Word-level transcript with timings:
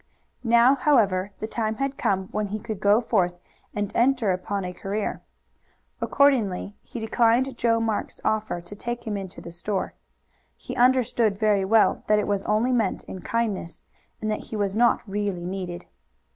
Now, 0.43 0.73
however, 0.73 1.29
the 1.39 1.45
time 1.45 1.75
had 1.75 1.95
come 1.95 2.29
when 2.29 2.47
he 2.47 2.57
could 2.57 2.79
go 2.79 3.01
forth 3.01 3.35
and 3.75 3.91
enter 3.95 4.31
upon 4.31 4.65
a 4.65 4.73
career. 4.73 5.21
Accordingly 6.01 6.75
he 6.81 6.99
declined 6.99 7.55
Joe 7.55 7.79
Marks' 7.79 8.19
offer 8.25 8.61
to 8.61 8.75
take 8.75 9.05
him 9.05 9.15
into 9.15 9.41
the 9.41 9.51
store. 9.51 9.93
He 10.57 10.75
understood 10.75 11.37
very 11.37 11.65
well 11.65 12.03
that 12.07 12.17
it 12.17 12.25
was 12.25 12.41
only 12.45 12.71
meant 12.71 13.03
in 13.03 13.21
kindness, 13.21 13.83
and 14.19 14.31
that 14.31 14.45
he 14.45 14.55
was 14.55 14.75
not 14.75 15.07
really 15.07 15.45
needed. 15.45 15.85